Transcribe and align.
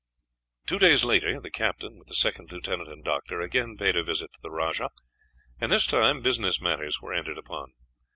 Two 0.65 0.79
days 0.79 1.05
later, 1.05 1.39
the 1.39 1.51
captain, 1.51 1.99
with 1.99 2.07
the 2.07 2.15
second 2.15 2.51
lieutenant 2.51 2.89
and 2.89 3.03
doctor, 3.03 3.39
again 3.39 3.77
paid 3.77 3.95
a 3.95 4.03
visit 4.03 4.33
to 4.33 4.39
the 4.41 4.49
rajah, 4.49 4.89
and 5.59 5.71
this 5.71 5.85
time 5.85 6.23
business 6.23 6.59
matters 6.59 6.99
were 7.01 7.13
entered 7.13 7.37
upon. 7.37 7.71